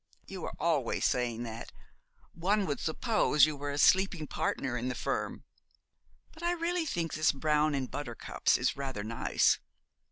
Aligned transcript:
'You 0.25 0.43
are 0.45 0.55
always 0.59 1.05
saying 1.05 1.43
that. 1.43 1.71
One 2.33 2.65
would 2.65 2.79
suppose 2.79 3.45
you 3.45 3.55
were 3.55 3.69
a 3.69 3.77
sleeping 3.77 4.25
partner 4.25 4.75
in 4.75 4.87
the 4.87 4.95
firm. 4.95 5.43
But 6.31 6.41
I 6.41 6.53
really 6.53 6.87
think 6.87 7.13
this 7.13 7.31
brown 7.31 7.75
and 7.75 7.91
buttercups 7.91 8.57
is 8.57 8.75
rather 8.75 9.03
nice. 9.03 9.59